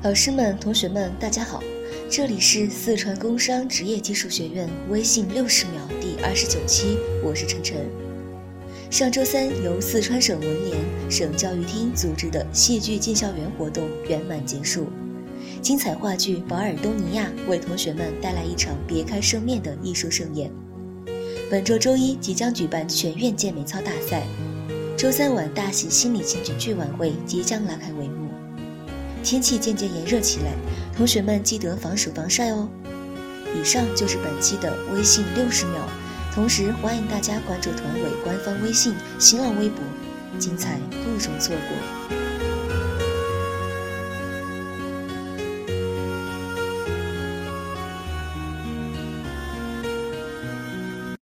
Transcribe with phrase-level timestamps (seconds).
[0.00, 1.60] 老师们、同学们，大家好，
[2.08, 7.78] 这里是四川工商职业技术学院微信六十秒第二十九期，我是晨晨。
[8.92, 10.76] 上周三，由四川省文联、
[11.10, 14.86] 省教育厅组织的戏剧进校园活动圆满结束，
[15.60, 20.48] 精彩话剧《保尔东尼亚》为同学们带来一场别开生面的艺术盛宴。
[21.50, 24.22] 本周周一即将举办全院健美操大赛，
[24.96, 28.28] 周三晚大型心理情景剧晚会即将拉开帷幕。
[29.22, 30.52] 天气渐渐炎热起来，
[30.96, 32.68] 同学们记得防暑防晒哦。
[33.54, 35.88] 以上就是本期的微信六十秒，
[36.34, 39.80] 同时欢迎大家关注团委官方微信、新浪微博，
[40.38, 42.16] 精彩不容错过。